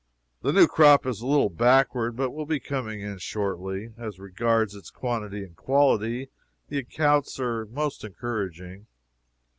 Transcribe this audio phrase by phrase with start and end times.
[0.41, 3.93] The new crop is a little backward, but will be coming in shortly.
[3.99, 6.31] As regards its quantity and quality,
[6.69, 8.87] the accounts are most encouraging.